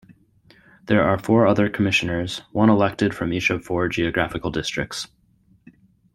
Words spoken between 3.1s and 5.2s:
from each of four geographical districts.